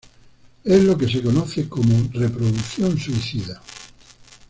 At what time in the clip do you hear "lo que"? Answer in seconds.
0.83-1.07